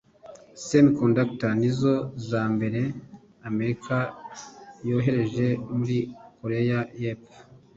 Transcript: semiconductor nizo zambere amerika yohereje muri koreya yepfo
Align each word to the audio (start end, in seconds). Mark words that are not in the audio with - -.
semiconductor 0.65 1.51
nizo 1.61 1.95
zambere 2.29 2.81
amerika 3.49 3.95
yohereje 4.89 5.47
muri 5.77 5.97
koreya 6.37 6.79
yepfo 7.01 7.37